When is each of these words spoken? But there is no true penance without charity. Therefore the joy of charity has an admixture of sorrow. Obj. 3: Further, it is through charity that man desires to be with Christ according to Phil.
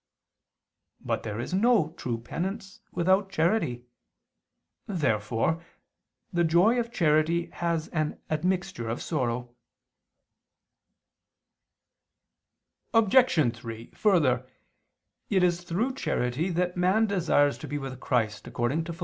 But 0.99 1.21
there 1.21 1.39
is 1.39 1.53
no 1.53 1.91
true 1.95 2.17
penance 2.19 2.79
without 2.91 3.29
charity. 3.31 3.85
Therefore 4.87 5.63
the 6.33 6.43
joy 6.43 6.79
of 6.79 6.91
charity 6.91 7.51
has 7.51 7.87
an 7.89 8.19
admixture 8.27 8.89
of 8.89 8.99
sorrow. 8.99 9.55
Obj. 12.95 13.55
3: 13.55 13.91
Further, 13.91 14.47
it 15.29 15.43
is 15.43 15.61
through 15.61 15.93
charity 15.93 16.49
that 16.49 16.75
man 16.75 17.05
desires 17.05 17.59
to 17.59 17.67
be 17.67 17.77
with 17.77 17.99
Christ 17.99 18.47
according 18.47 18.85
to 18.85 18.93
Phil. 18.93 18.99